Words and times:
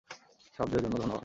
সাহায্যের 0.55 0.81
জন্য 0.83 0.95
ধন্যবাদ। 0.95 1.19